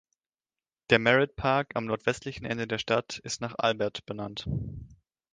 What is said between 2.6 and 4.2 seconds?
der Stadt ist nach Albert